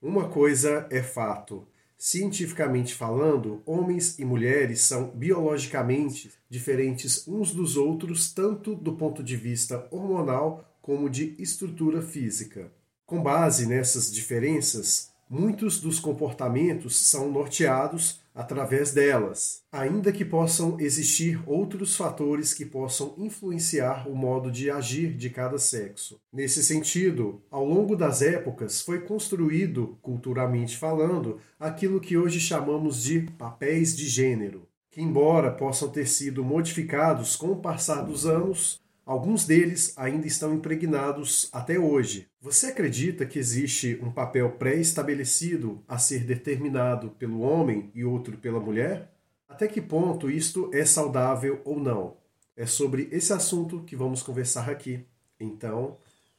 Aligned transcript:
Uma 0.00 0.28
coisa 0.28 0.86
é 0.90 1.02
fato. 1.02 1.66
Cientificamente 1.98 2.94
falando, 2.94 3.62
homens 3.64 4.18
e 4.18 4.24
mulheres 4.24 4.82
são 4.82 5.08
biologicamente 5.08 6.30
diferentes 6.50 7.26
uns 7.26 7.52
dos 7.52 7.76
outros, 7.78 8.32
tanto 8.32 8.74
do 8.74 8.92
ponto 8.92 9.22
de 9.22 9.36
vista 9.36 9.88
hormonal 9.90 10.64
como 10.82 11.08
de 11.08 11.34
estrutura 11.38 12.02
física. 12.02 12.70
Com 13.06 13.22
base 13.22 13.66
nessas 13.66 14.12
diferenças, 14.12 15.10
muitos 15.28 15.80
dos 15.80 15.98
comportamentos 15.98 17.08
são 17.08 17.30
norteados 17.30 18.20
através 18.36 18.92
delas, 18.92 19.62
ainda 19.72 20.12
que 20.12 20.22
possam 20.22 20.78
existir 20.78 21.40
outros 21.46 21.96
fatores 21.96 22.52
que 22.52 22.66
possam 22.66 23.14
influenciar 23.16 24.06
o 24.06 24.14
modo 24.14 24.50
de 24.50 24.70
agir 24.70 25.16
de 25.16 25.30
cada 25.30 25.56
sexo. 25.56 26.20
Nesse 26.30 26.62
sentido, 26.62 27.42
ao 27.50 27.64
longo 27.64 27.96
das 27.96 28.20
épocas 28.20 28.82
foi 28.82 29.00
construído, 29.00 29.98
culturalmente 30.02 30.76
falando, 30.76 31.40
aquilo 31.58 31.98
que 31.98 32.18
hoje 32.18 32.38
chamamos 32.38 33.02
de 33.02 33.22
papéis 33.38 33.96
de 33.96 34.06
gênero, 34.06 34.68
que, 34.90 35.00
embora 35.00 35.50
possam 35.50 35.88
ter 35.88 36.06
sido 36.06 36.44
modificados 36.44 37.36
com 37.36 37.52
o 37.52 37.56
passar 37.56 38.02
dos 38.02 38.26
anos, 38.26 38.78
Alguns 39.06 39.46
deles 39.46 39.96
ainda 39.96 40.26
estão 40.26 40.52
impregnados 40.52 41.48
até 41.52 41.78
hoje. 41.78 42.28
Você 42.40 42.66
acredita 42.66 43.24
que 43.24 43.38
existe 43.38 43.96
um 44.02 44.10
papel 44.10 44.50
pré-estabelecido 44.50 45.80
a 45.86 45.96
ser 45.96 46.24
determinado 46.24 47.10
pelo 47.10 47.42
homem 47.42 47.88
e 47.94 48.04
outro 48.04 48.36
pela 48.36 48.58
mulher? 48.58 49.12
Até 49.48 49.68
que 49.68 49.80
ponto 49.80 50.28
isto 50.28 50.68
é 50.74 50.84
saudável 50.84 51.62
ou 51.64 51.78
não? 51.78 52.16
É 52.56 52.66
sobre 52.66 53.08
esse 53.12 53.32
assunto 53.32 53.84
que 53.84 53.94
vamos 53.94 54.24
conversar 54.24 54.68
aqui. 54.68 55.06
Então, 55.38 55.96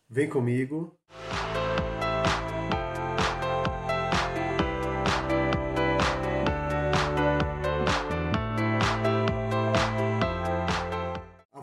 vem 0.09 0.27
comigo. 0.27 0.93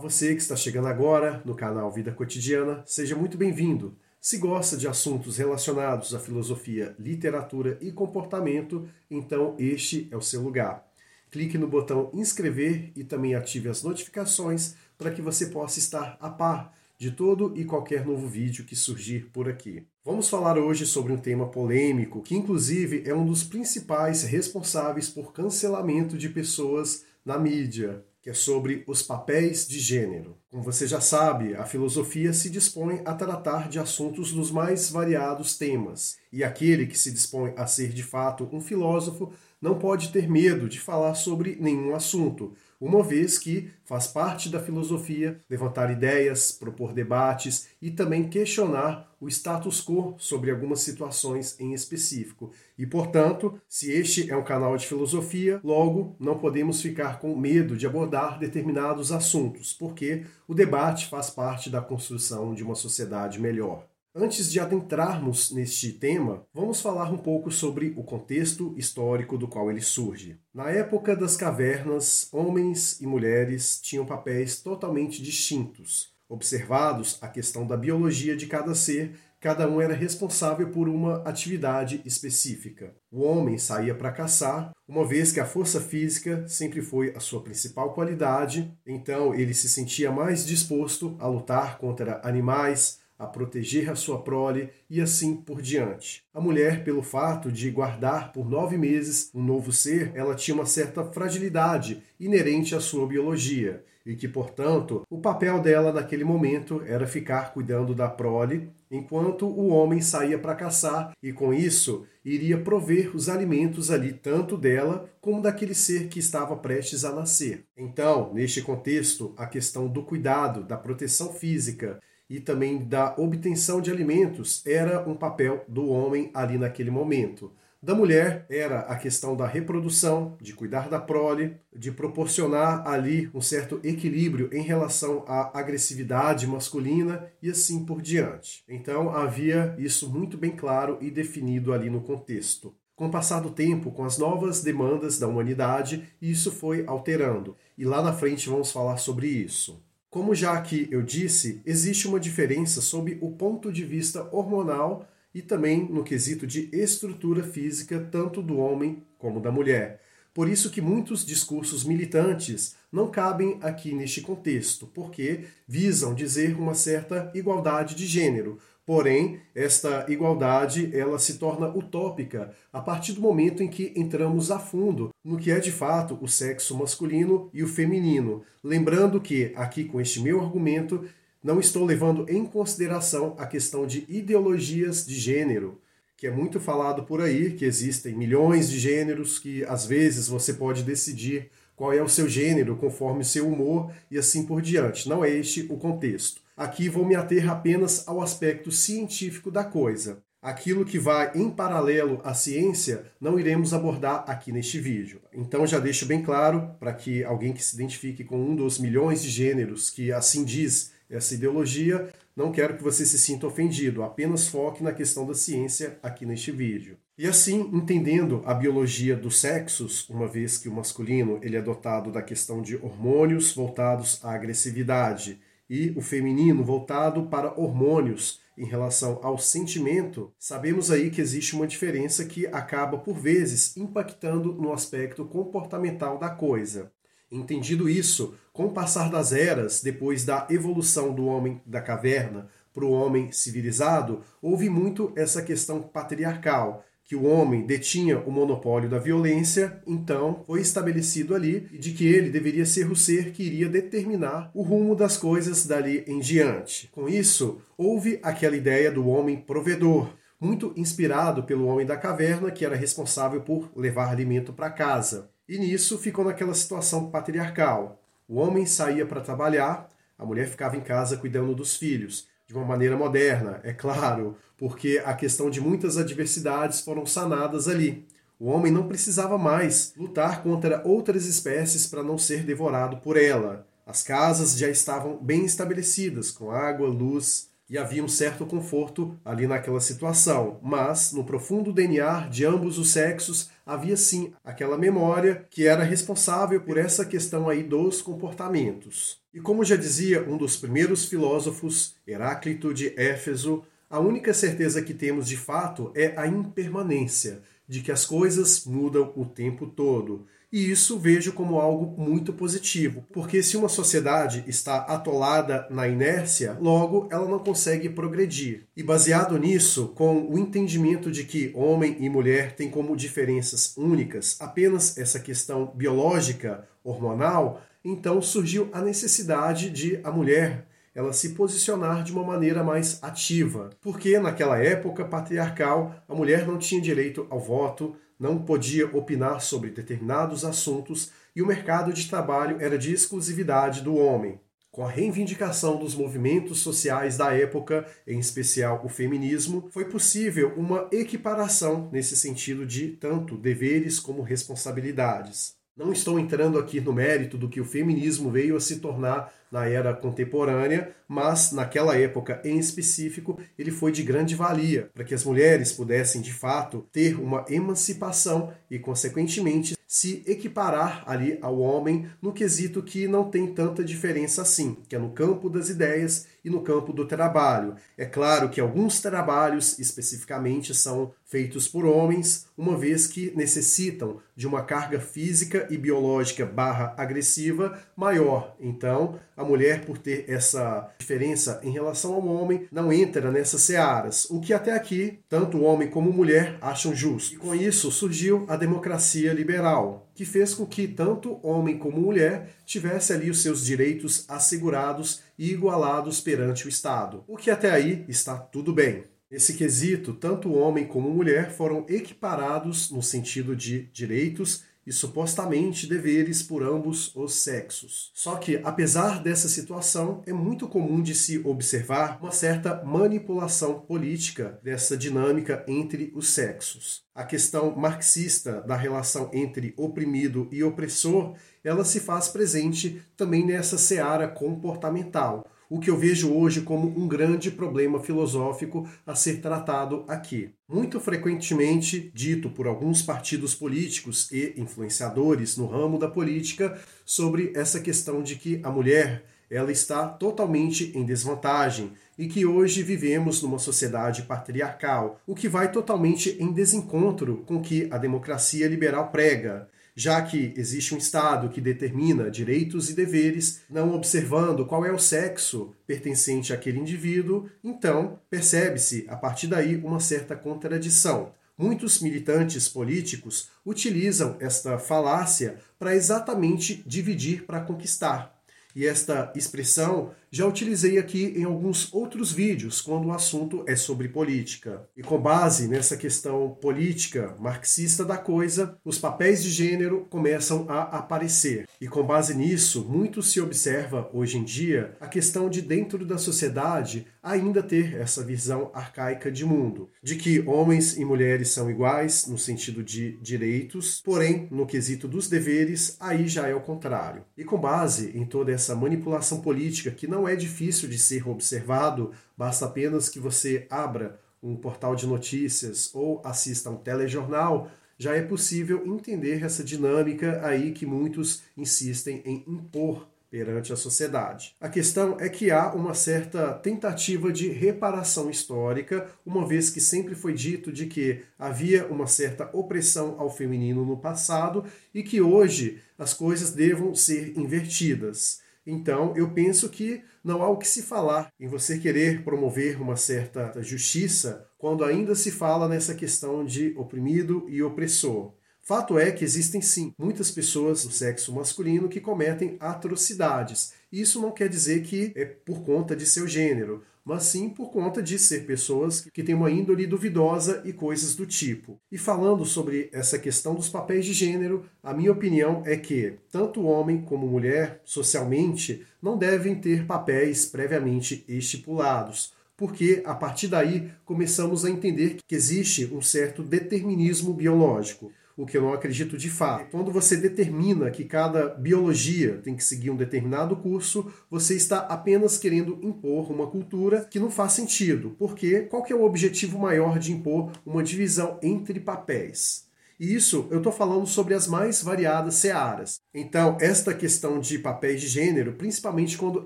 Você 0.04 0.34
que 0.34 0.42
está 0.42 0.54
chegando 0.54 0.86
agora 0.86 1.40
no 1.46 1.54
canal 1.54 1.90
Vida 1.90 2.12
Cotidiana, 2.12 2.82
seja 2.84 3.16
muito 3.16 3.38
bem-vindo. 3.38 3.96
Se 4.20 4.36
gosta 4.36 4.76
de 4.76 4.86
assuntos 4.86 5.38
relacionados 5.38 6.14
à 6.14 6.20
filosofia, 6.20 6.94
literatura 6.98 7.78
e 7.80 7.90
comportamento, 7.90 8.86
então 9.10 9.54
este 9.58 10.06
é 10.10 10.16
o 10.18 10.20
seu 10.20 10.42
lugar. 10.42 10.86
Clique 11.30 11.56
no 11.56 11.66
botão 11.66 12.10
inscrever 12.12 12.92
e 12.94 13.02
também 13.02 13.34
ative 13.34 13.70
as 13.70 13.82
notificações 13.82 14.74
para 14.98 15.10
que 15.10 15.22
você 15.22 15.46
possa 15.46 15.78
estar 15.78 16.18
a 16.20 16.28
par 16.28 16.74
de 16.98 17.10
todo 17.10 17.54
e 17.56 17.64
qualquer 17.64 18.04
novo 18.04 18.28
vídeo 18.28 18.66
que 18.66 18.76
surgir 18.76 19.30
por 19.32 19.48
aqui. 19.48 19.86
Vamos 20.04 20.28
falar 20.28 20.58
hoje 20.58 20.84
sobre 20.84 21.14
um 21.14 21.18
tema 21.18 21.48
polêmico 21.48 22.20
que, 22.20 22.36
inclusive, 22.36 23.04
é 23.06 23.14
um 23.14 23.24
dos 23.24 23.42
principais 23.42 24.22
responsáveis 24.22 25.08
por 25.08 25.32
cancelamento 25.32 26.18
de 26.18 26.28
pessoas 26.28 27.06
na 27.24 27.38
mídia, 27.38 28.04
que 28.24 28.30
é 28.30 28.34
sobre 28.34 28.82
os 28.86 29.02
papéis 29.02 29.68
de 29.68 29.78
gênero. 29.78 30.38
Como 30.50 30.62
você 30.62 30.86
já 30.86 30.98
sabe, 30.98 31.54
a 31.54 31.66
filosofia 31.66 32.32
se 32.32 32.48
dispõe 32.48 33.02
a 33.04 33.12
tratar 33.12 33.68
de 33.68 33.78
assuntos 33.78 34.32
dos 34.32 34.50
mais 34.50 34.88
variados 34.88 35.58
temas, 35.58 36.16
e 36.32 36.42
aquele 36.42 36.86
que 36.86 36.98
se 36.98 37.12
dispõe 37.12 37.52
a 37.54 37.66
ser 37.66 37.92
de 37.92 38.02
fato 38.02 38.48
um 38.50 38.62
filósofo 38.62 39.30
não 39.60 39.78
pode 39.78 40.08
ter 40.08 40.26
medo 40.26 40.70
de 40.70 40.80
falar 40.80 41.14
sobre 41.14 41.58
nenhum 41.60 41.94
assunto, 41.94 42.54
uma 42.80 43.02
vez 43.02 43.38
que 43.38 43.70
faz 43.84 44.06
parte 44.06 44.48
da 44.48 44.60
filosofia 44.60 45.40
levantar 45.48 45.90
ideias, 45.90 46.52
propor 46.52 46.92
debates 46.92 47.68
e 47.80 47.90
também 47.90 48.28
questionar 48.28 49.12
o 49.20 49.28
status 49.28 49.80
quo 49.80 50.14
sobre 50.18 50.50
algumas 50.50 50.80
situações 50.80 51.58
em 51.58 51.72
específico. 51.72 52.52
E, 52.78 52.86
portanto, 52.86 53.58
se 53.68 53.90
este 53.90 54.30
é 54.30 54.36
um 54.36 54.44
canal 54.44 54.76
de 54.76 54.86
filosofia, 54.86 55.60
logo 55.64 56.14
não 56.20 56.38
podemos 56.38 56.82
ficar 56.82 57.18
com 57.18 57.34
medo 57.36 57.76
de 57.76 57.86
abordar 57.86 58.38
determinados 58.38 59.12
assuntos, 59.12 59.72
porque 59.72 60.24
o 60.46 60.54
debate 60.54 61.06
faz 61.06 61.30
parte 61.30 61.70
da 61.70 61.80
construção 61.80 62.54
de 62.54 62.62
uma 62.62 62.74
sociedade 62.74 63.40
melhor. 63.40 63.86
Antes 64.16 64.48
de 64.48 64.60
adentrarmos 64.60 65.50
neste 65.50 65.90
tema, 65.90 66.46
vamos 66.54 66.80
falar 66.80 67.12
um 67.12 67.18
pouco 67.18 67.50
sobre 67.50 67.92
o 67.96 68.04
contexto 68.04 68.72
histórico 68.76 69.36
do 69.36 69.48
qual 69.48 69.68
ele 69.68 69.80
surge. 69.80 70.38
Na 70.54 70.70
época 70.70 71.16
das 71.16 71.36
cavernas, 71.36 72.28
homens 72.30 73.00
e 73.00 73.08
mulheres 73.08 73.80
tinham 73.82 74.06
papéis 74.06 74.60
totalmente 74.60 75.20
distintos. 75.20 76.14
Observados 76.28 77.18
a 77.20 77.26
questão 77.26 77.66
da 77.66 77.76
biologia 77.76 78.36
de 78.36 78.46
cada 78.46 78.72
ser, 78.72 79.16
cada 79.40 79.68
um 79.68 79.80
era 79.80 79.92
responsável 79.92 80.70
por 80.70 80.88
uma 80.88 81.16
atividade 81.24 82.00
específica. 82.04 82.94
O 83.10 83.22
homem 83.22 83.58
saía 83.58 83.96
para 83.96 84.12
caçar, 84.12 84.70
uma 84.86 85.04
vez 85.04 85.32
que 85.32 85.40
a 85.40 85.44
força 85.44 85.80
física 85.80 86.46
sempre 86.46 86.80
foi 86.80 87.12
a 87.16 87.20
sua 87.20 87.42
principal 87.42 87.92
qualidade, 87.92 88.72
então 88.86 89.34
ele 89.34 89.52
se 89.52 89.68
sentia 89.68 90.12
mais 90.12 90.46
disposto 90.46 91.16
a 91.18 91.26
lutar 91.26 91.78
contra 91.78 92.20
animais, 92.22 93.02
a 93.18 93.26
proteger 93.26 93.90
a 93.90 93.94
sua 93.94 94.22
prole 94.22 94.70
e 94.88 95.00
assim 95.00 95.36
por 95.36 95.62
diante. 95.62 96.24
A 96.32 96.40
mulher, 96.40 96.84
pelo 96.84 97.02
fato 97.02 97.50
de 97.50 97.70
guardar 97.70 98.32
por 98.32 98.48
nove 98.48 98.76
meses 98.76 99.30
um 99.34 99.42
novo 99.42 99.72
ser, 99.72 100.12
ela 100.14 100.34
tinha 100.34 100.54
uma 100.54 100.66
certa 100.66 101.04
fragilidade 101.04 102.02
inerente 102.18 102.74
à 102.74 102.80
sua 102.80 103.06
biologia 103.06 103.84
e 104.06 104.14
que, 104.14 104.28
portanto, 104.28 105.02
o 105.08 105.18
papel 105.18 105.60
dela 105.60 105.92
naquele 105.92 106.24
momento 106.24 106.82
era 106.86 107.06
ficar 107.06 107.54
cuidando 107.54 107.94
da 107.94 108.08
prole, 108.08 108.68
enquanto 108.90 109.46
o 109.46 109.68
homem 109.68 110.00
saía 110.00 110.38
para 110.38 110.54
caçar 110.54 111.12
e, 111.22 111.32
com 111.32 111.54
isso, 111.54 112.04
iria 112.22 112.60
prover 112.60 113.16
os 113.16 113.28
alimentos 113.28 113.90
ali 113.90 114.12
tanto 114.12 114.58
dela 114.58 115.10
como 115.20 115.40
daquele 115.40 115.74
ser 115.74 116.08
que 116.08 116.18
estava 116.18 116.54
prestes 116.56 117.04
a 117.04 117.12
nascer. 117.12 117.64
Então, 117.76 118.32
neste 118.34 118.60
contexto, 118.60 119.32
a 119.38 119.46
questão 119.46 119.88
do 119.88 120.02
cuidado, 120.02 120.62
da 120.62 120.76
proteção 120.76 121.32
física 121.32 121.98
e 122.28 122.40
também 122.40 122.84
da 122.84 123.14
obtenção 123.16 123.80
de 123.80 123.90
alimentos 123.90 124.62
era 124.66 125.08
um 125.08 125.14
papel 125.14 125.64
do 125.68 125.88
homem 125.88 126.30
ali 126.34 126.58
naquele 126.58 126.90
momento. 126.90 127.52
Da 127.84 127.94
mulher 127.94 128.46
era 128.48 128.80
a 128.80 128.96
questão 128.96 129.36
da 129.36 129.46
reprodução, 129.46 130.38
de 130.40 130.54
cuidar 130.54 130.88
da 130.88 130.98
prole, 130.98 131.56
de 131.70 131.92
proporcionar 131.92 132.88
ali 132.88 133.28
um 133.34 133.42
certo 133.42 133.78
equilíbrio 133.84 134.48
em 134.54 134.62
relação 134.62 135.22
à 135.28 135.58
agressividade 135.58 136.46
masculina 136.46 137.30
e 137.42 137.50
assim 137.50 137.84
por 137.84 138.00
diante. 138.00 138.64
Então 138.66 139.10
havia 139.10 139.74
isso 139.76 140.10
muito 140.10 140.38
bem 140.38 140.52
claro 140.52 140.96
e 141.02 141.10
definido 141.10 141.74
ali 141.74 141.90
no 141.90 142.00
contexto. 142.00 142.74
Com 142.96 143.08
o 143.08 143.10
passar 143.10 143.40
do 143.40 143.50
tempo, 143.50 143.90
com 143.90 144.04
as 144.04 144.16
novas 144.16 144.62
demandas 144.62 145.18
da 145.18 145.28
humanidade, 145.28 146.08
isso 146.22 146.50
foi 146.50 146.86
alterando. 146.86 147.54
E 147.76 147.84
lá 147.84 148.00
na 148.00 148.14
frente 148.14 148.48
vamos 148.48 148.72
falar 148.72 148.96
sobre 148.96 149.26
isso. 149.26 149.83
Como 150.14 150.32
já 150.32 150.52
aqui 150.52 150.86
eu 150.92 151.02
disse, 151.02 151.60
existe 151.66 152.06
uma 152.06 152.20
diferença 152.20 152.80
sob 152.80 153.18
o 153.20 153.32
ponto 153.32 153.72
de 153.72 153.84
vista 153.84 154.28
hormonal 154.30 155.08
e 155.34 155.42
também 155.42 155.88
no 155.90 156.04
quesito 156.04 156.46
de 156.46 156.68
estrutura 156.72 157.42
física 157.42 157.98
tanto 158.12 158.40
do 158.40 158.58
homem 158.58 159.02
como 159.18 159.40
da 159.40 159.50
mulher. 159.50 160.00
Por 160.32 160.48
isso 160.48 160.70
que 160.70 160.80
muitos 160.80 161.26
discursos 161.26 161.82
militantes 161.82 162.76
não 162.92 163.10
cabem 163.10 163.58
aqui 163.60 163.92
neste 163.92 164.20
contexto, 164.20 164.86
porque 164.86 165.46
visam 165.66 166.14
dizer 166.14 166.54
uma 166.56 166.74
certa 166.74 167.32
igualdade 167.34 167.96
de 167.96 168.06
gênero, 168.06 168.60
Porém, 168.86 169.40
esta 169.54 170.04
igualdade 170.08 170.90
ela 170.94 171.18
se 171.18 171.38
torna 171.38 171.68
utópica 171.68 172.54
a 172.70 172.80
partir 172.80 173.12
do 173.12 173.20
momento 173.20 173.62
em 173.62 173.68
que 173.68 173.92
entramos 173.96 174.50
a 174.50 174.58
fundo 174.58 175.08
no 175.24 175.38
que 175.38 175.50
é 175.50 175.58
de 175.58 175.72
fato 175.72 176.18
o 176.20 176.28
sexo 176.28 176.76
masculino 176.76 177.48
e 177.54 177.62
o 177.62 177.68
feminino. 177.68 178.42
Lembrando 178.62 179.20
que, 179.22 179.52
aqui 179.56 179.84
com 179.84 180.00
este 180.02 180.20
meu 180.20 180.38
argumento, 180.40 181.02
não 181.42 181.58
estou 181.58 181.84
levando 181.84 182.26
em 182.28 182.44
consideração 182.44 183.34
a 183.38 183.46
questão 183.46 183.86
de 183.86 184.04
ideologias 184.06 185.06
de 185.06 185.14
gênero, 185.14 185.80
que 186.16 186.26
é 186.26 186.30
muito 186.30 186.60
falado 186.60 187.04
por 187.04 187.22
aí, 187.22 187.52
que 187.52 187.64
existem 187.64 188.14
milhões 188.14 188.68
de 188.68 188.78
gêneros 188.78 189.38
que 189.38 189.64
às 189.64 189.86
vezes 189.86 190.28
você 190.28 190.52
pode 190.52 190.82
decidir 190.82 191.50
qual 191.74 191.92
é 191.92 192.02
o 192.02 192.08
seu 192.08 192.28
gênero 192.28 192.76
conforme 192.76 193.22
o 193.22 193.26
seu 193.26 193.48
humor 193.48 193.90
e 194.10 194.18
assim 194.18 194.44
por 194.44 194.60
diante. 194.60 195.08
Não 195.08 195.24
é 195.24 195.30
este 195.30 195.66
o 195.70 195.78
contexto. 195.78 196.43
Aqui 196.56 196.88
vou 196.88 197.04
me 197.04 197.16
ater 197.16 197.50
apenas 197.50 198.06
ao 198.06 198.22
aspecto 198.22 198.70
científico 198.70 199.50
da 199.50 199.64
coisa. 199.64 200.22
Aquilo 200.40 200.84
que 200.84 201.00
vai 201.00 201.32
em 201.34 201.50
paralelo 201.50 202.20
à 202.22 202.32
ciência 202.32 203.06
não 203.20 203.40
iremos 203.40 203.74
abordar 203.74 204.24
aqui 204.28 204.52
neste 204.52 204.78
vídeo. 204.78 205.20
Então 205.32 205.66
já 205.66 205.80
deixo 205.80 206.06
bem 206.06 206.22
claro 206.22 206.70
para 206.78 206.92
que 206.92 207.24
alguém 207.24 207.52
que 207.52 207.64
se 207.64 207.74
identifique 207.74 208.22
com 208.22 208.38
um 208.38 208.54
dos 208.54 208.78
milhões 208.78 209.20
de 209.20 209.30
gêneros 209.30 209.90
que 209.90 210.12
assim 210.12 210.44
diz 210.44 210.92
essa 211.10 211.34
ideologia, 211.34 212.08
não 212.36 212.52
quero 212.52 212.76
que 212.76 212.82
você 212.82 213.04
se 213.04 213.18
sinta 213.18 213.46
ofendido, 213.46 214.02
apenas 214.02 214.46
foque 214.46 214.82
na 214.82 214.92
questão 214.92 215.26
da 215.26 215.34
ciência 215.34 215.98
aqui 216.02 216.24
neste 216.24 216.52
vídeo. 216.52 216.98
E 217.18 217.26
assim, 217.26 217.70
entendendo 217.72 218.42
a 218.44 218.54
biologia 218.54 219.16
dos 219.16 219.40
sexos, 219.40 220.08
uma 220.08 220.28
vez 220.28 220.58
que 220.58 220.68
o 220.68 220.72
masculino 220.72 221.38
ele 221.42 221.56
é 221.56 221.62
dotado 221.62 222.12
da 222.12 222.22
questão 222.22 222.62
de 222.62 222.76
hormônios 222.76 223.52
voltados 223.52 224.20
à 224.22 224.32
agressividade 224.34 225.40
e 225.74 225.92
o 225.96 226.00
feminino 226.00 226.62
voltado 226.62 227.24
para 227.24 227.58
hormônios 227.58 228.40
em 228.56 228.64
relação 228.64 229.18
ao 229.24 229.36
sentimento, 229.36 230.32
sabemos 230.38 230.88
aí 230.88 231.10
que 231.10 231.20
existe 231.20 231.56
uma 231.56 231.66
diferença 231.66 232.24
que 232.24 232.46
acaba 232.46 232.96
por 232.96 233.18
vezes 233.18 233.76
impactando 233.76 234.52
no 234.52 234.72
aspecto 234.72 235.24
comportamental 235.24 236.16
da 236.16 236.30
coisa. 236.30 236.92
Entendido 237.28 237.88
isso, 237.88 238.36
com 238.52 238.66
o 238.66 238.72
passar 238.72 239.10
das 239.10 239.32
eras, 239.32 239.82
depois 239.82 240.24
da 240.24 240.46
evolução 240.48 241.12
do 241.12 241.26
homem 241.26 241.60
da 241.66 241.80
caverna 241.80 242.46
para 242.72 242.84
o 242.84 242.92
homem 242.92 243.32
civilizado, 243.32 244.22
houve 244.40 244.68
muito 244.68 245.12
essa 245.16 245.42
questão 245.42 245.82
patriarcal, 245.82 246.84
que 247.04 247.14
o 247.14 247.24
homem 247.24 247.66
detinha 247.66 248.18
o 248.20 248.30
monopólio 248.30 248.88
da 248.88 248.98
violência, 248.98 249.82
então 249.86 250.42
foi 250.46 250.60
estabelecido 250.60 251.34
ali 251.34 251.60
de 251.60 251.92
que 251.92 252.06
ele 252.06 252.30
deveria 252.30 252.64
ser 252.64 252.90
o 252.90 252.96
ser 252.96 253.32
que 253.32 253.42
iria 253.42 253.68
determinar 253.68 254.50
o 254.54 254.62
rumo 254.62 254.96
das 254.96 255.16
coisas 255.16 255.66
dali 255.66 256.02
em 256.06 256.18
diante. 256.18 256.88
Com 256.92 257.08
isso, 257.08 257.60
houve 257.76 258.18
aquela 258.22 258.56
ideia 258.56 258.90
do 258.90 259.06
homem 259.06 259.36
provedor, 259.36 260.08
muito 260.40 260.72
inspirado 260.76 261.42
pelo 261.44 261.66
homem 261.66 261.84
da 261.84 261.96
caverna, 261.96 262.50
que 262.50 262.64
era 262.64 262.74
responsável 262.74 263.42
por 263.42 263.70
levar 263.76 264.10
alimento 264.10 264.52
para 264.52 264.70
casa. 264.70 265.30
E 265.46 265.58
nisso 265.58 265.98
ficou 265.98 266.24
naquela 266.24 266.54
situação 266.54 267.10
patriarcal. 267.10 268.00
O 268.26 268.36
homem 268.36 268.64
saía 268.64 269.04
para 269.04 269.20
trabalhar, 269.20 269.88
a 270.18 270.24
mulher 270.24 270.48
ficava 270.48 270.76
em 270.76 270.80
casa 270.80 271.18
cuidando 271.18 271.54
dos 271.54 271.76
filhos 271.76 272.32
de 272.46 272.54
uma 272.54 272.64
maneira 272.64 272.96
moderna, 272.96 273.60
é 273.62 273.72
claro, 273.72 274.36
porque 274.56 275.02
a 275.04 275.14
questão 275.14 275.48
de 275.48 275.60
muitas 275.60 275.96
adversidades 275.96 276.80
foram 276.80 277.06
sanadas 277.06 277.68
ali. 277.68 278.06
O 278.38 278.46
homem 278.46 278.70
não 278.70 278.88
precisava 278.88 279.38
mais 279.38 279.94
lutar 279.96 280.42
contra 280.42 280.82
outras 280.86 281.26
espécies 281.26 281.86
para 281.86 282.02
não 282.02 282.18
ser 282.18 282.44
devorado 282.44 282.98
por 282.98 283.16
ela. 283.16 283.66
As 283.86 284.02
casas 284.02 284.56
já 284.58 284.68
estavam 284.68 285.16
bem 285.16 285.44
estabelecidas, 285.44 286.30
com 286.30 286.50
água, 286.50 286.88
luz, 286.88 287.48
e 287.68 287.78
havia 287.78 288.04
um 288.04 288.08
certo 288.08 288.44
conforto 288.44 289.18
ali 289.24 289.46
naquela 289.46 289.80
situação. 289.80 290.58
Mas, 290.62 291.12
no 291.12 291.24
profundo 291.24 291.72
DNA 291.72 292.28
de 292.28 292.44
ambos 292.44 292.78
os 292.78 292.90
sexos, 292.92 293.50
havia 293.64 293.96
sim 293.96 294.32
aquela 294.44 294.76
memória 294.76 295.46
que 295.50 295.66
era 295.66 295.82
responsável 295.82 296.60
por 296.60 296.76
essa 296.76 297.04
questão 297.04 297.48
aí 297.48 297.62
dos 297.62 298.02
comportamentos. 298.02 299.18
E 299.32 299.40
como 299.40 299.64
já 299.64 299.76
dizia 299.76 300.22
um 300.28 300.36
dos 300.36 300.56
primeiros 300.56 301.06
filósofos, 301.06 301.96
Heráclito 302.06 302.72
de 302.72 302.94
Éfeso, 303.00 303.64
a 303.88 303.98
única 303.98 304.34
certeza 304.34 304.82
que 304.82 304.94
temos 304.94 305.26
de 305.26 305.36
fato 305.36 305.90
é 305.94 306.14
a 306.16 306.26
impermanência, 306.26 307.42
de 307.66 307.80
que 307.80 307.90
as 307.90 308.04
coisas 308.04 308.64
mudam 308.66 309.12
o 309.16 309.24
tempo 309.24 309.66
todo. 309.66 310.26
E 310.54 310.70
isso 310.70 310.96
vejo 311.00 311.32
como 311.32 311.58
algo 311.58 312.00
muito 312.00 312.32
positivo, 312.32 313.04
porque 313.12 313.42
se 313.42 313.56
uma 313.56 313.68
sociedade 313.68 314.44
está 314.46 314.76
atolada 314.76 315.66
na 315.68 315.88
inércia, 315.88 316.56
logo 316.60 317.08
ela 317.10 317.26
não 317.26 317.40
consegue 317.40 317.88
progredir. 317.88 318.62
E 318.76 318.80
baseado 318.80 319.36
nisso, 319.36 319.88
com 319.96 320.30
o 320.30 320.38
entendimento 320.38 321.10
de 321.10 321.24
que 321.24 321.50
homem 321.56 321.96
e 321.98 322.08
mulher 322.08 322.54
têm 322.54 322.70
como 322.70 322.96
diferenças 322.96 323.76
únicas 323.76 324.36
apenas 324.38 324.96
essa 324.96 325.18
questão 325.18 325.72
biológica, 325.74 326.68
hormonal, 326.84 327.60
então 327.84 328.22
surgiu 328.22 328.68
a 328.72 328.80
necessidade 328.80 329.68
de 329.70 329.98
a 330.04 330.12
mulher 330.12 330.68
ela 330.94 331.12
se 331.12 331.30
posicionar 331.30 332.04
de 332.04 332.12
uma 332.12 332.22
maneira 332.22 332.62
mais 332.62 333.02
ativa, 333.02 333.70
porque 333.80 334.18
naquela 334.18 334.58
época 334.58 335.04
patriarcal 335.04 335.94
a 336.08 336.14
mulher 336.14 336.46
não 336.46 336.56
tinha 336.56 336.80
direito 336.80 337.26
ao 337.28 337.40
voto, 337.40 337.96
não 338.18 338.38
podia 338.38 338.86
opinar 338.86 339.40
sobre 339.40 339.70
determinados 339.70 340.44
assuntos 340.44 341.10
e 341.34 341.42
o 341.42 341.46
mercado 341.46 341.92
de 341.92 342.08
trabalho 342.08 342.58
era 342.60 342.78
de 342.78 342.92
exclusividade 342.92 343.82
do 343.82 343.96
homem. 343.96 344.38
Com 344.70 344.84
a 344.84 344.90
reivindicação 344.90 345.78
dos 345.78 345.94
movimentos 345.94 346.58
sociais 346.58 347.16
da 347.16 347.32
época, 347.32 347.86
em 348.06 348.18
especial 348.18 348.80
o 348.84 348.88
feminismo, 348.88 349.68
foi 349.70 349.84
possível 349.84 350.52
uma 350.56 350.88
equiparação 350.90 351.88
nesse 351.92 352.16
sentido 352.16 352.66
de 352.66 352.88
tanto 352.88 353.36
deveres 353.36 354.00
como 354.00 354.20
responsabilidades. 354.22 355.54
Não 355.76 355.92
estou 355.92 356.18
entrando 356.18 356.58
aqui 356.58 356.80
no 356.80 356.92
mérito 356.92 357.38
do 357.38 357.48
que 357.48 357.60
o 357.60 357.64
feminismo 357.64 358.30
veio 358.30 358.56
a 358.56 358.60
se 358.60 358.80
tornar 358.80 359.32
na 359.50 359.66
era 359.66 359.94
contemporânea, 359.94 360.94
mas 361.08 361.52
naquela 361.52 361.96
época 361.96 362.40
em 362.44 362.58
específico 362.58 363.38
ele 363.58 363.70
foi 363.70 363.92
de 363.92 364.02
grande 364.02 364.34
valia 364.34 364.88
para 364.94 365.04
que 365.04 365.14
as 365.14 365.24
mulheres 365.24 365.72
pudessem 365.72 366.20
de 366.20 366.32
fato 366.32 366.86
ter 366.92 367.18
uma 367.20 367.44
emancipação 367.48 368.52
e, 368.70 368.78
consequentemente, 368.78 369.76
se 369.86 370.24
equiparar 370.26 371.04
ali 371.06 371.38
ao 371.40 371.60
homem 371.60 372.08
no 372.20 372.32
quesito 372.32 372.82
que 372.82 373.06
não 373.06 373.30
tem 373.30 373.54
tanta 373.54 373.84
diferença 373.84 374.42
assim, 374.42 374.76
que 374.88 374.96
é 374.96 374.98
no 374.98 375.10
campo 375.10 375.48
das 375.48 375.68
ideias 375.68 376.26
e 376.44 376.50
no 376.50 376.62
campo 376.62 376.92
do 376.92 377.06
trabalho. 377.06 377.76
É 377.96 378.04
claro 378.04 378.48
que 378.48 378.60
alguns 378.60 379.00
trabalhos 379.00 379.78
especificamente 379.78 380.74
são 380.74 381.12
feitos 381.24 381.68
por 381.68 381.84
homens, 381.84 382.46
uma 382.56 382.76
vez 382.76 383.06
que 383.06 383.32
necessitam 383.36 384.20
de 384.36 384.46
uma 384.46 384.62
carga 384.62 384.98
física 384.98 385.66
e 385.70 385.76
biológica 385.76 386.44
barra 386.44 386.92
agressiva 386.96 387.78
maior. 387.96 388.56
Então, 388.60 389.18
a 389.36 389.44
mulher, 389.44 389.84
por 389.84 389.98
ter 389.98 390.24
essa 390.28 390.90
diferença 390.98 391.60
em 391.62 391.70
relação 391.70 392.14
ao 392.14 392.26
homem, 392.26 392.66
não 392.70 392.92
entra 392.92 393.30
nessas 393.30 393.62
searas, 393.62 394.26
o 394.30 394.40
que 394.40 394.52
até 394.52 394.72
aqui, 394.72 395.18
tanto 395.28 395.62
homem 395.62 395.88
como 395.88 396.12
mulher 396.12 396.56
acham 396.60 396.94
justo. 396.94 397.34
E 397.34 397.38
com 397.38 397.54
isso 397.54 397.90
surgiu 397.90 398.44
a 398.48 398.56
democracia 398.56 399.32
liberal, 399.32 400.08
que 400.14 400.24
fez 400.24 400.54
com 400.54 400.66
que 400.66 400.86
tanto 400.86 401.38
homem 401.42 401.78
como 401.78 402.00
mulher 402.00 402.50
tivesse 402.64 403.12
ali 403.12 403.30
os 403.30 403.42
seus 403.42 403.64
direitos 403.64 404.24
assegurados 404.28 405.22
e 405.38 405.50
igualados 405.50 406.20
perante 406.20 406.66
o 406.66 406.68
Estado. 406.68 407.24
O 407.26 407.36
que 407.36 407.50
até 407.50 407.70
aí 407.70 408.04
está 408.08 408.36
tudo 408.36 408.72
bem. 408.72 409.04
Nesse 409.30 409.54
quesito, 409.54 410.12
tanto 410.12 410.52
homem 410.52 410.86
como 410.86 411.10
mulher 411.10 411.50
foram 411.50 411.84
equiparados 411.88 412.90
no 412.90 413.02
sentido 413.02 413.56
de 413.56 413.88
direitos 413.92 414.62
e 414.86 414.92
supostamente 414.92 415.86
deveres 415.86 416.42
por 416.42 416.62
ambos 416.62 417.14
os 417.14 417.34
sexos. 417.34 418.10
Só 418.14 418.36
que, 418.36 418.60
apesar 418.62 419.22
dessa 419.22 419.48
situação, 419.48 420.22
é 420.26 420.32
muito 420.32 420.68
comum 420.68 421.02
de 421.02 421.14
se 421.14 421.38
observar 421.38 422.18
uma 422.20 422.32
certa 422.32 422.82
manipulação 422.84 423.80
política 423.80 424.58
dessa 424.62 424.96
dinâmica 424.96 425.64
entre 425.66 426.12
os 426.14 426.28
sexos. 426.28 427.02
A 427.14 427.24
questão 427.24 427.74
marxista 427.76 428.60
da 428.62 428.76
relação 428.76 429.30
entre 429.32 429.72
oprimido 429.76 430.48
e 430.50 430.64
opressor, 430.64 431.34
ela 431.62 431.84
se 431.84 432.00
faz 432.00 432.28
presente 432.28 433.02
também 433.16 433.46
nessa 433.46 433.78
seara 433.78 434.26
comportamental, 434.26 435.46
o 435.68 435.78
que 435.78 435.90
eu 435.90 435.96
vejo 435.96 436.32
hoje 436.32 436.62
como 436.62 436.88
um 436.88 437.08
grande 437.08 437.50
problema 437.50 438.00
filosófico 438.00 438.88
a 439.06 439.14
ser 439.14 439.40
tratado 439.40 440.04
aqui. 440.08 440.50
Muito 440.68 441.00
frequentemente 441.00 442.10
dito 442.14 442.50
por 442.50 442.66
alguns 442.66 443.02
partidos 443.02 443.54
políticos 443.54 444.30
e 444.30 444.54
influenciadores 444.56 445.56
no 445.56 445.66
ramo 445.66 445.98
da 445.98 446.08
política 446.08 446.78
sobre 447.04 447.52
essa 447.54 447.80
questão 447.80 448.22
de 448.22 448.36
que 448.36 448.60
a 448.62 448.70
mulher 448.70 449.24
ela 449.50 449.70
está 449.70 450.08
totalmente 450.08 450.92
em 450.96 451.04
desvantagem 451.04 451.92
e 452.18 452.26
que 452.26 452.46
hoje 452.46 452.82
vivemos 452.82 453.42
numa 453.42 453.58
sociedade 453.58 454.22
patriarcal, 454.22 455.20
o 455.26 455.34
que 455.34 455.48
vai 455.48 455.70
totalmente 455.70 456.36
em 456.40 456.52
desencontro 456.52 457.44
com 457.46 457.60
que 457.60 457.88
a 457.90 457.98
democracia 457.98 458.66
liberal 458.68 459.10
prega 459.10 459.68
já 459.96 460.20
que 460.22 460.52
existe 460.56 460.94
um 460.94 460.98
Estado 460.98 461.48
que 461.48 461.60
determina 461.60 462.30
direitos 462.30 462.90
e 462.90 462.94
deveres, 462.94 463.62
não 463.70 463.94
observando 463.94 464.66
qual 464.66 464.84
é 464.84 464.92
o 464.92 464.98
sexo 464.98 465.74
pertencente 465.86 466.52
àquele 466.52 466.78
indivíduo, 466.78 467.48
então 467.62 468.18
percebe-se 468.28 469.06
a 469.08 469.16
partir 469.16 469.46
daí 469.46 469.76
uma 469.76 470.00
certa 470.00 470.34
contradição. 470.34 471.32
Muitos 471.56 472.00
militantes 472.00 472.68
políticos 472.68 473.48
utilizam 473.64 474.36
esta 474.40 474.76
falácia 474.76 475.60
para 475.78 475.94
exatamente 475.94 476.82
dividir 476.84 477.44
para 477.44 477.60
conquistar. 477.60 478.34
E 478.74 478.84
esta 478.84 479.32
expressão 479.36 480.10
já 480.34 480.44
utilizei 480.48 480.98
aqui 480.98 481.32
em 481.36 481.44
alguns 481.44 481.94
outros 481.94 482.32
vídeos 482.32 482.80
quando 482.80 483.06
o 483.06 483.12
assunto 483.12 483.62
é 483.68 483.76
sobre 483.76 484.08
política. 484.08 484.84
E 484.96 485.00
com 485.00 485.16
base 485.16 485.68
nessa 485.68 485.96
questão 485.96 486.58
política 486.60 487.36
marxista 487.38 488.04
da 488.04 488.16
coisa, 488.16 488.76
os 488.84 488.98
papéis 488.98 489.44
de 489.44 489.50
gênero 489.50 490.08
começam 490.10 490.66
a 490.68 490.98
aparecer. 490.98 491.68
E 491.80 491.86
com 491.86 492.02
base 492.02 492.34
nisso, 492.34 492.84
muito 492.84 493.22
se 493.22 493.40
observa 493.40 494.10
hoje 494.12 494.36
em 494.36 494.42
dia 494.42 494.96
a 495.00 495.06
questão 495.06 495.48
de 495.48 495.62
dentro 495.62 496.04
da 496.04 496.18
sociedade 496.18 497.06
ainda 497.22 497.62
ter 497.62 497.94
essa 497.94 498.22
visão 498.22 498.70
arcaica 498.74 499.30
de 499.30 499.46
mundo, 499.46 499.88
de 500.02 500.16
que 500.16 500.40
homens 500.40 500.98
e 500.98 501.04
mulheres 501.04 501.48
são 501.50 501.70
iguais 501.70 502.26
no 502.26 502.36
sentido 502.36 502.82
de 502.82 503.18
direitos, 503.22 504.02
porém 504.04 504.46
no 504.50 504.66
quesito 504.66 505.08
dos 505.08 505.26
deveres, 505.28 505.96
aí 506.00 506.28
já 506.28 506.46
é 506.46 506.54
o 506.54 506.60
contrário. 506.60 507.24
E 507.38 507.44
com 507.44 507.58
base 507.58 508.10
em 508.14 508.26
toda 508.26 508.52
essa 508.52 508.74
manipulação 508.74 509.40
política 509.40 509.90
que 509.90 510.06
não 510.06 510.23
é 510.28 510.36
difícil 510.36 510.88
de 510.88 510.98
ser 510.98 511.28
observado, 511.28 512.12
basta 512.36 512.66
apenas 512.66 513.08
que 513.08 513.18
você 513.18 513.66
abra 513.70 514.20
um 514.42 514.56
portal 514.56 514.94
de 514.94 515.06
notícias 515.06 515.90
ou 515.94 516.20
assista 516.24 516.70
um 516.70 516.76
telejornal, 516.76 517.70
já 517.96 518.14
é 518.14 518.22
possível 518.22 518.82
entender 518.86 519.42
essa 519.42 519.64
dinâmica 519.64 520.40
aí 520.44 520.72
que 520.72 520.84
muitos 520.84 521.42
insistem 521.56 522.22
em 522.24 522.44
impor 522.46 523.06
perante 523.30 523.72
a 523.72 523.76
sociedade. 523.76 524.54
A 524.60 524.68
questão 524.68 525.16
é 525.18 525.28
que 525.28 525.50
há 525.50 525.72
uma 525.72 525.92
certa 525.92 526.52
tentativa 526.52 527.32
de 527.32 527.48
reparação 527.48 528.30
histórica, 528.30 529.08
uma 529.26 529.44
vez 529.44 529.70
que 529.70 529.80
sempre 529.80 530.14
foi 530.14 530.34
dito 530.34 530.70
de 530.70 530.86
que 530.86 531.22
havia 531.36 531.84
uma 531.88 532.06
certa 532.06 532.48
opressão 532.52 533.16
ao 533.18 533.28
feminino 533.28 533.84
no 533.84 533.96
passado 533.96 534.64
e 534.94 535.02
que 535.02 535.20
hoje 535.20 535.80
as 535.98 536.14
coisas 536.14 536.52
devam 536.52 536.94
ser 536.94 537.36
invertidas. 537.36 538.43
Então, 538.66 539.14
eu 539.16 539.30
penso 539.30 539.68
que 539.68 540.02
não 540.22 540.42
há 540.42 540.48
o 540.48 540.56
que 540.56 540.66
se 540.66 540.82
falar 540.82 541.30
em 541.38 541.46
você 541.46 541.78
querer 541.78 542.24
promover 542.24 542.80
uma 542.80 542.96
certa 542.96 543.62
justiça 543.62 544.48
quando 544.56 544.84
ainda 544.84 545.14
se 545.14 545.30
fala 545.30 545.68
nessa 545.68 545.94
questão 545.94 546.44
de 546.44 546.72
oprimido 546.76 547.44
e 547.48 547.62
opressor. 547.62 548.32
Fato 548.62 548.98
é 548.98 549.12
que 549.12 549.22
existem 549.22 549.60
sim 549.60 549.92
muitas 549.98 550.30
pessoas 550.30 550.86
do 550.86 550.90
sexo 550.90 551.34
masculino 551.34 551.86
que 551.86 552.00
cometem 552.00 552.56
atrocidades. 552.58 553.74
Isso 553.92 554.22
não 554.22 554.32
quer 554.32 554.48
dizer 554.48 554.82
que 554.82 555.12
é 555.14 555.26
por 555.26 555.62
conta 555.62 555.94
de 555.94 556.06
seu 556.06 556.26
gênero, 556.26 556.82
mas 557.04 557.24
sim 557.24 557.50
por 557.50 557.70
conta 557.70 558.02
de 558.02 558.18
ser 558.18 558.46
pessoas 558.46 559.02
que 559.12 559.22
têm 559.22 559.34
uma 559.34 559.50
índole 559.50 559.86
duvidosa 559.86 560.62
e 560.64 560.72
coisas 560.72 561.14
do 561.14 561.26
tipo. 561.26 561.78
E 561.92 561.98
falando 561.98 562.44
sobre 562.44 562.88
essa 562.92 563.18
questão 563.18 563.54
dos 563.54 563.68
papéis 563.68 564.06
de 564.06 564.12
gênero, 564.12 564.64
a 564.82 564.94
minha 564.94 565.12
opinião 565.12 565.62
é 565.66 565.76
que 565.76 566.14
tanto 566.30 566.64
homem 566.64 567.02
como 567.02 567.26
mulher, 567.26 567.82
socialmente, 567.84 568.86
não 569.02 569.18
devem 569.18 569.54
ter 569.54 569.86
papéis 569.86 570.46
previamente 570.46 571.24
estipulados 571.28 572.32
porque 572.56 573.02
a 573.04 573.14
partir 573.14 573.48
daí 573.48 573.90
começamos 574.04 574.64
a 574.64 574.70
entender 574.70 575.16
que 575.26 575.34
existe 575.34 575.86
um 575.92 576.00
certo 576.00 576.42
determinismo 576.42 577.34
biológico 577.34 578.12
o 578.36 578.44
que 578.44 578.56
eu 578.56 578.62
não 578.62 578.72
acredito 578.72 579.16
de 579.16 579.30
fato. 579.30 579.70
Quando 579.70 579.92
você 579.92 580.16
determina 580.16 580.90
que 580.90 581.04
cada 581.04 581.48
biologia 581.48 582.40
tem 582.42 582.56
que 582.56 582.64
seguir 582.64 582.90
um 582.90 582.96
determinado 582.96 583.56
curso, 583.56 584.10
você 584.30 584.54
está 584.54 584.78
apenas 584.78 585.38
querendo 585.38 585.78
impor 585.82 586.30
uma 586.30 586.46
cultura 586.46 587.04
que 587.10 587.20
não 587.20 587.30
faz 587.30 587.52
sentido, 587.52 588.14
porque 588.18 588.62
qual 588.62 588.82
que 588.82 588.92
é 588.92 588.96
o 588.96 589.04
objetivo 589.04 589.58
maior 589.58 589.98
de 589.98 590.12
impor 590.12 590.52
uma 590.64 590.82
divisão 590.82 591.38
entre 591.42 591.78
papéis? 591.78 592.64
E 592.98 593.12
isso 593.12 593.48
eu 593.50 593.58
estou 593.58 593.72
falando 593.72 594.06
sobre 594.06 594.34
as 594.34 594.46
mais 594.46 594.82
variadas 594.82 595.34
searas. 595.34 596.00
Então, 596.14 596.56
esta 596.60 596.94
questão 596.94 597.40
de 597.40 597.58
papéis 597.58 598.00
de 598.00 598.06
gênero, 598.06 598.52
principalmente 598.52 599.18
quando 599.18 599.44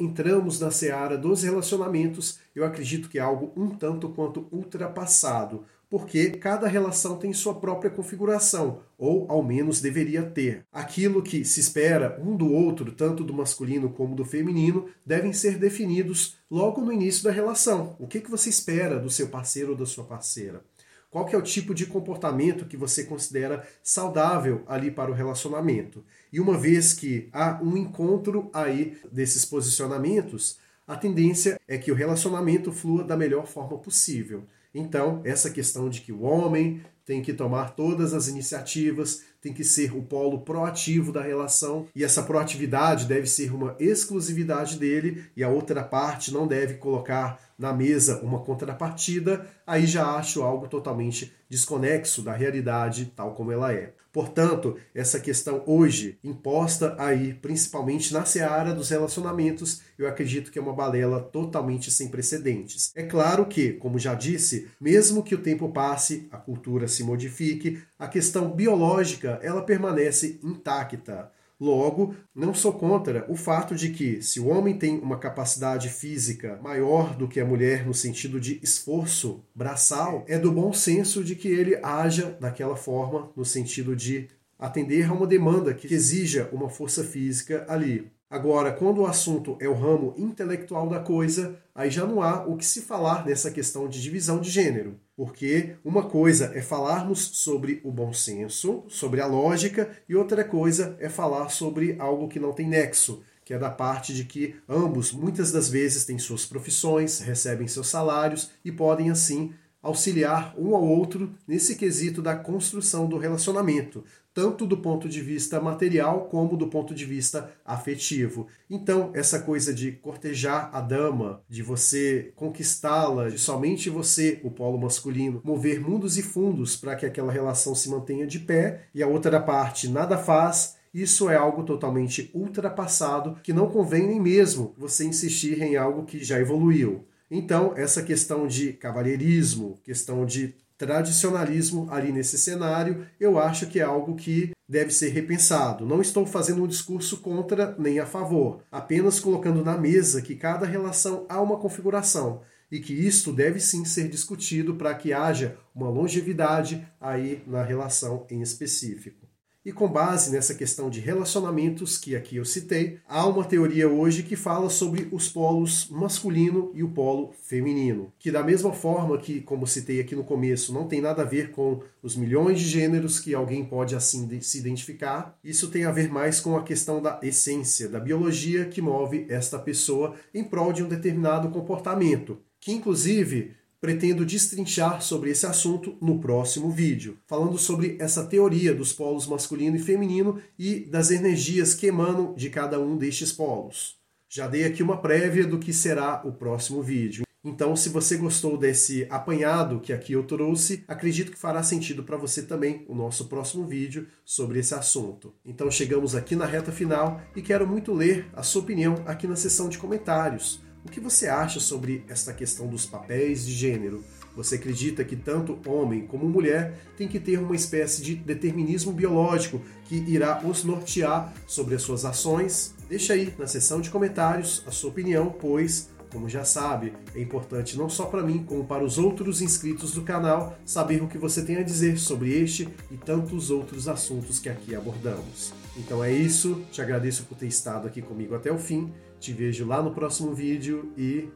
entramos 0.00 0.58
na 0.58 0.70
seara 0.70 1.16
dos 1.16 1.44
relacionamentos, 1.44 2.40
eu 2.54 2.64
acredito 2.64 3.08
que 3.08 3.18
é 3.18 3.22
algo 3.22 3.52
um 3.56 3.70
tanto 3.70 4.08
quanto 4.08 4.48
ultrapassado 4.50 5.64
porque 5.88 6.30
cada 6.30 6.66
relação 6.66 7.16
tem 7.16 7.32
sua 7.32 7.54
própria 7.54 7.90
configuração, 7.90 8.80
ou 8.98 9.26
ao 9.30 9.42
menos 9.42 9.80
deveria 9.80 10.22
ter. 10.22 10.64
Aquilo 10.72 11.22
que 11.22 11.44
se 11.44 11.60
espera 11.60 12.20
um 12.20 12.36
do 12.36 12.52
outro, 12.52 12.92
tanto 12.92 13.22
do 13.22 13.32
masculino 13.32 13.90
como 13.90 14.14
do 14.14 14.24
feminino, 14.24 14.88
devem 15.04 15.32
ser 15.32 15.58
definidos 15.58 16.36
logo 16.50 16.80
no 16.80 16.92
início 16.92 17.22
da 17.22 17.30
relação. 17.30 17.96
O 18.00 18.06
que, 18.06 18.20
que 18.20 18.30
você 18.30 18.48
espera 18.48 18.98
do 18.98 19.10
seu 19.10 19.28
parceiro 19.28 19.72
ou 19.72 19.76
da 19.76 19.86
sua 19.86 20.04
parceira? 20.04 20.62
Qual 21.08 21.28
é 21.28 21.36
o 21.36 21.42
tipo 21.42 21.72
de 21.72 21.86
comportamento 21.86 22.66
que 22.66 22.76
você 22.76 23.04
considera 23.04 23.66
saudável 23.82 24.62
ali 24.66 24.90
para 24.90 25.10
o 25.10 25.14
relacionamento? 25.14 26.04
E 26.32 26.40
uma 26.40 26.58
vez 26.58 26.92
que 26.92 27.28
há 27.32 27.60
um 27.62 27.76
encontro 27.76 28.50
aí 28.52 28.98
desses 29.10 29.44
posicionamentos, 29.44 30.58
a 30.86 30.96
tendência 30.96 31.58
é 31.66 31.78
que 31.78 31.90
o 31.90 31.94
relacionamento 31.94 32.70
flua 32.70 33.02
da 33.02 33.16
melhor 33.16 33.46
forma 33.46 33.78
possível. 33.78 34.44
Então, 34.78 35.22
essa 35.24 35.48
questão 35.48 35.88
de 35.88 36.02
que 36.02 36.12
o 36.12 36.20
homem 36.20 36.82
tem 37.06 37.22
que 37.22 37.32
tomar 37.32 37.70
todas 37.70 38.12
as 38.12 38.28
iniciativas, 38.28 39.22
tem 39.40 39.52
que 39.52 39.64
ser 39.64 39.96
o 39.96 40.02
polo 40.02 40.40
proativo 40.40 41.12
da 41.12 41.22
relação, 41.22 41.86
e 41.94 42.04
essa 42.04 42.22
proatividade 42.22 43.06
deve 43.06 43.26
ser 43.26 43.54
uma 43.54 43.74
exclusividade 43.78 44.76
dele, 44.76 45.24
e 45.34 45.42
a 45.42 45.48
outra 45.48 45.82
parte 45.82 46.30
não 46.30 46.46
deve 46.46 46.74
colocar 46.74 47.40
na 47.58 47.72
mesa 47.72 48.20
uma 48.22 48.40
contrapartida, 48.40 49.46
aí 49.66 49.86
já 49.86 50.16
acho 50.16 50.42
algo 50.42 50.68
totalmente 50.68 51.32
desconexo 51.48 52.22
da 52.22 52.32
realidade 52.32 53.12
tal 53.16 53.34
como 53.34 53.52
ela 53.52 53.72
é. 53.72 53.92
Portanto, 54.16 54.78
essa 54.94 55.20
questão 55.20 55.62
hoje 55.66 56.18
imposta 56.24 56.96
aí, 56.98 57.34
principalmente 57.34 58.14
na 58.14 58.24
seara 58.24 58.72
dos 58.72 58.88
relacionamentos, 58.88 59.82
eu 59.98 60.08
acredito 60.08 60.50
que 60.50 60.58
é 60.58 60.62
uma 60.62 60.72
balela 60.72 61.20
totalmente 61.20 61.90
sem 61.90 62.08
precedentes. 62.08 62.92
É 62.96 63.02
claro 63.02 63.44
que, 63.44 63.74
como 63.74 63.98
já 63.98 64.14
disse, 64.14 64.68
mesmo 64.80 65.22
que 65.22 65.34
o 65.34 65.42
tempo 65.42 65.68
passe, 65.68 66.28
a 66.30 66.38
cultura 66.38 66.88
se 66.88 67.04
modifique, 67.04 67.82
a 67.98 68.08
questão 68.08 68.50
biológica 68.50 69.38
ela 69.42 69.60
permanece 69.60 70.40
intacta. 70.42 71.30
Logo, 71.58 72.14
não 72.34 72.52
sou 72.52 72.72
contra 72.74 73.24
o 73.30 73.34
fato 73.34 73.74
de 73.74 73.88
que, 73.88 74.20
se 74.20 74.38
o 74.38 74.48
homem 74.48 74.78
tem 74.78 74.98
uma 74.98 75.18
capacidade 75.18 75.88
física 75.88 76.60
maior 76.62 77.16
do 77.16 77.26
que 77.26 77.40
a 77.40 77.46
mulher 77.46 77.86
no 77.86 77.94
sentido 77.94 78.38
de 78.38 78.60
esforço 78.62 79.42
braçal, 79.54 80.22
é 80.28 80.38
do 80.38 80.52
bom 80.52 80.70
senso 80.74 81.24
de 81.24 81.34
que 81.34 81.48
ele 81.48 81.78
haja 81.82 82.36
daquela 82.38 82.76
forma, 82.76 83.30
no 83.34 83.44
sentido 83.44 83.96
de 83.96 84.28
atender 84.58 85.08
a 85.08 85.14
uma 85.14 85.26
demanda 85.26 85.72
que 85.72 85.92
exija 85.92 86.48
uma 86.52 86.68
força 86.68 87.02
física 87.02 87.64
ali. 87.68 88.10
Agora, 88.28 88.72
quando 88.72 89.02
o 89.02 89.06
assunto 89.06 89.56
é 89.60 89.68
o 89.68 89.74
ramo 89.74 90.12
intelectual 90.18 90.88
da 90.88 91.00
coisa, 91.00 91.58
aí 91.74 91.90
já 91.90 92.04
não 92.04 92.20
há 92.20 92.44
o 92.44 92.56
que 92.56 92.66
se 92.66 92.82
falar 92.82 93.24
nessa 93.24 93.50
questão 93.50 93.88
de 93.88 94.02
divisão 94.02 94.40
de 94.40 94.50
gênero. 94.50 94.98
Porque 95.16 95.76
uma 95.82 96.02
coisa 96.02 96.52
é 96.54 96.60
falarmos 96.60 97.20
sobre 97.38 97.80
o 97.82 97.90
bom 97.90 98.12
senso, 98.12 98.84
sobre 98.88 99.22
a 99.22 99.26
lógica, 99.26 99.90
e 100.06 100.14
outra 100.14 100.44
coisa 100.44 100.94
é 101.00 101.08
falar 101.08 101.48
sobre 101.48 101.96
algo 101.98 102.28
que 102.28 102.38
não 102.38 102.52
tem 102.52 102.68
nexo, 102.68 103.22
que 103.42 103.54
é 103.54 103.58
da 103.58 103.70
parte 103.70 104.12
de 104.12 104.24
que 104.24 104.56
ambos 104.68 105.12
muitas 105.12 105.50
das 105.50 105.70
vezes 105.70 106.04
têm 106.04 106.18
suas 106.18 106.44
profissões, 106.44 107.20
recebem 107.20 107.66
seus 107.66 107.88
salários 107.88 108.50
e 108.62 108.70
podem 108.70 109.08
assim 109.10 109.54
auxiliar 109.82 110.52
um 110.58 110.74
ao 110.74 110.84
outro 110.84 111.32
nesse 111.46 111.76
quesito 111.76 112.20
da 112.20 112.36
construção 112.36 113.08
do 113.08 113.16
relacionamento, 113.16 114.04
tanto 114.36 114.66
do 114.66 114.76
ponto 114.76 115.08
de 115.08 115.22
vista 115.22 115.58
material 115.58 116.26
como 116.26 116.58
do 116.58 116.66
ponto 116.66 116.94
de 116.94 117.06
vista 117.06 117.50
afetivo. 117.64 118.48
Então, 118.68 119.10
essa 119.14 119.38
coisa 119.38 119.72
de 119.72 119.92
cortejar 119.92 120.68
a 120.74 120.82
dama, 120.82 121.40
de 121.48 121.62
você 121.62 122.34
conquistá-la, 122.36 123.30
de 123.30 123.38
somente 123.38 123.88
você, 123.88 124.38
o 124.44 124.50
polo 124.50 124.76
masculino, 124.76 125.40
mover 125.42 125.80
mundos 125.80 126.18
e 126.18 126.22
fundos 126.22 126.76
para 126.76 126.94
que 126.94 127.06
aquela 127.06 127.32
relação 127.32 127.74
se 127.74 127.88
mantenha 127.88 128.26
de 128.26 128.38
pé, 128.38 128.82
e 128.94 129.02
a 129.02 129.06
outra 129.06 129.40
parte 129.40 129.88
nada 129.88 130.18
faz, 130.18 130.76
isso 130.92 131.30
é 131.30 131.36
algo 131.36 131.62
totalmente 131.62 132.30
ultrapassado 132.34 133.38
que 133.42 133.54
não 133.54 133.70
convém 133.70 134.06
nem 134.06 134.20
mesmo 134.20 134.74
você 134.76 135.06
insistir 135.06 135.62
em 135.62 135.76
algo 135.76 136.04
que 136.04 136.22
já 136.22 136.38
evoluiu. 136.38 137.06
Então, 137.30 137.72
essa 137.74 138.02
questão 138.02 138.46
de 138.46 138.74
cavalheirismo, 138.74 139.80
questão 139.82 140.26
de 140.26 140.54
tradicionalismo 140.78 141.88
ali 141.90 142.12
nesse 142.12 142.38
cenário, 142.38 143.06
eu 143.18 143.38
acho 143.38 143.66
que 143.66 143.80
é 143.80 143.82
algo 143.82 144.14
que 144.14 144.50
deve 144.68 144.90
ser 144.90 145.08
repensado. 145.08 145.86
Não 145.86 146.00
estou 146.00 146.26
fazendo 146.26 146.62
um 146.62 146.66
discurso 146.66 147.18
contra 147.18 147.74
nem 147.78 147.98
a 147.98 148.06
favor, 148.06 148.62
apenas 148.70 149.20
colocando 149.20 149.64
na 149.64 149.78
mesa 149.78 150.20
que 150.20 150.34
cada 150.34 150.66
relação 150.66 151.24
há 151.28 151.40
uma 151.40 151.58
configuração 151.58 152.42
e 152.70 152.80
que 152.80 152.92
isto 152.92 153.32
deve 153.32 153.60
sim 153.60 153.84
ser 153.84 154.08
discutido 154.08 154.74
para 154.74 154.94
que 154.94 155.12
haja 155.12 155.56
uma 155.74 155.88
longevidade 155.88 156.86
aí 157.00 157.42
na 157.46 157.62
relação 157.62 158.26
em 158.28 158.42
específico. 158.42 159.25
E 159.66 159.72
com 159.72 159.88
base 159.88 160.30
nessa 160.30 160.54
questão 160.54 160.88
de 160.88 161.00
relacionamentos 161.00 161.98
que 161.98 162.14
aqui 162.14 162.36
eu 162.36 162.44
citei, 162.44 163.00
há 163.04 163.26
uma 163.26 163.42
teoria 163.42 163.88
hoje 163.88 164.22
que 164.22 164.36
fala 164.36 164.70
sobre 164.70 165.08
os 165.10 165.28
polos 165.28 165.88
masculino 165.90 166.70
e 166.72 166.84
o 166.84 166.90
polo 166.90 167.32
feminino, 167.42 168.12
que 168.16 168.30
da 168.30 168.44
mesma 168.44 168.72
forma 168.72 169.18
que, 169.18 169.40
como 169.40 169.66
citei 169.66 169.98
aqui 169.98 170.14
no 170.14 170.22
começo, 170.22 170.72
não 170.72 170.86
tem 170.86 171.00
nada 171.00 171.22
a 171.22 171.24
ver 171.24 171.50
com 171.50 171.82
os 172.00 172.14
milhões 172.14 172.60
de 172.60 172.68
gêneros 172.68 173.18
que 173.18 173.34
alguém 173.34 173.64
pode 173.64 173.96
assim 173.96 174.40
se 174.40 174.56
identificar, 174.56 175.36
isso 175.42 175.66
tem 175.68 175.84
a 175.84 175.90
ver 175.90 176.12
mais 176.12 176.38
com 176.38 176.56
a 176.56 176.62
questão 176.62 177.02
da 177.02 177.18
essência, 177.20 177.88
da 177.88 177.98
biologia 177.98 178.66
que 178.66 178.80
move 178.80 179.26
esta 179.28 179.58
pessoa 179.58 180.14
em 180.32 180.44
prol 180.44 180.72
de 180.72 180.84
um 180.84 180.88
determinado 180.88 181.48
comportamento, 181.48 182.38
que 182.60 182.70
inclusive 182.70 183.56
pretendo 183.86 184.26
destrinchar 184.26 185.00
sobre 185.00 185.30
esse 185.30 185.46
assunto 185.46 185.96
no 186.02 186.18
próximo 186.18 186.72
vídeo, 186.72 187.18
falando 187.24 187.56
sobre 187.56 187.96
essa 188.00 188.24
teoria 188.24 188.74
dos 188.74 188.92
polos 188.92 189.28
masculino 189.28 189.76
e 189.76 189.78
feminino 189.78 190.40
e 190.58 190.80
das 190.80 191.12
energias 191.12 191.72
que 191.72 191.86
emanam 191.86 192.34
de 192.34 192.50
cada 192.50 192.80
um 192.80 192.96
destes 192.96 193.30
polos. 193.30 193.94
Já 194.28 194.48
dei 194.48 194.64
aqui 194.64 194.82
uma 194.82 194.96
prévia 195.00 195.46
do 195.46 195.60
que 195.60 195.72
será 195.72 196.20
o 196.24 196.32
próximo 196.32 196.82
vídeo. 196.82 197.22
Então, 197.44 197.76
se 197.76 197.88
você 197.88 198.16
gostou 198.16 198.58
desse 198.58 199.06
apanhado 199.08 199.78
que 199.78 199.92
aqui 199.92 200.14
eu 200.14 200.24
trouxe, 200.24 200.82
acredito 200.88 201.30
que 201.30 201.38
fará 201.38 201.62
sentido 201.62 202.02
para 202.02 202.16
você 202.16 202.42
também 202.42 202.84
o 202.88 202.94
nosso 202.94 203.28
próximo 203.28 203.64
vídeo 203.68 204.08
sobre 204.24 204.58
esse 204.58 204.74
assunto. 204.74 205.32
Então, 205.44 205.70
chegamos 205.70 206.16
aqui 206.16 206.34
na 206.34 206.44
reta 206.44 206.72
final 206.72 207.20
e 207.36 207.40
quero 207.40 207.68
muito 207.68 207.94
ler 207.94 208.26
a 208.34 208.42
sua 208.42 208.62
opinião 208.62 208.96
aqui 209.06 209.28
na 209.28 209.36
seção 209.36 209.68
de 209.68 209.78
comentários. 209.78 210.65
O 210.86 210.88
que 210.88 211.00
você 211.00 211.26
acha 211.26 211.58
sobre 211.58 212.04
esta 212.08 212.32
questão 212.32 212.68
dos 212.68 212.86
papéis 212.86 213.44
de 213.44 213.52
gênero? 213.52 214.04
Você 214.36 214.54
acredita 214.54 215.02
que 215.04 215.16
tanto 215.16 215.58
homem 215.66 216.06
como 216.06 216.28
mulher 216.28 216.78
tem 216.96 217.08
que 217.08 217.18
ter 217.18 217.40
uma 217.40 217.56
espécie 217.56 218.00
de 218.00 218.14
determinismo 218.14 218.92
biológico 218.92 219.60
que 219.86 219.96
irá 219.96 220.40
os 220.44 220.62
nortear 220.62 221.34
sobre 221.44 221.74
as 221.74 221.82
suas 221.82 222.04
ações? 222.04 222.72
Deixa 222.88 223.14
aí 223.14 223.34
na 223.36 223.48
seção 223.48 223.80
de 223.80 223.90
comentários 223.90 224.62
a 224.64 224.70
sua 224.70 224.90
opinião, 224.90 225.28
pois, 225.28 225.90
como 226.12 226.28
já 226.28 226.44
sabe, 226.44 226.92
é 227.16 227.20
importante 227.20 227.76
não 227.76 227.88
só 227.88 228.06
para 228.06 228.22
mim, 228.22 228.44
como 228.46 228.64
para 228.64 228.84
os 228.84 228.96
outros 228.96 229.42
inscritos 229.42 229.90
do 229.90 230.02
canal 230.02 230.56
saber 230.64 231.02
o 231.02 231.08
que 231.08 231.18
você 231.18 231.42
tem 231.42 231.56
a 231.56 231.64
dizer 231.64 231.98
sobre 231.98 232.30
este 232.30 232.68
e 232.92 232.96
tantos 232.96 233.50
outros 233.50 233.88
assuntos 233.88 234.38
que 234.38 234.48
aqui 234.48 234.72
abordamos. 234.72 235.52
Então 235.76 236.02
é 236.02 236.12
isso, 236.12 236.64
te 236.70 236.80
agradeço 236.80 237.24
por 237.24 237.36
ter 237.36 237.48
estado 237.48 237.88
aqui 237.88 238.00
comigo 238.00 238.36
até 238.36 238.52
o 238.52 238.58
fim, 238.58 238.92
te 239.18 239.32
vejo 239.32 239.66
lá 239.66 239.82
no 239.82 239.92
próximo 239.92 240.34
vídeo 240.34 240.92
e 240.96 241.28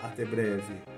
até 0.00 0.24
breve. 0.24 0.95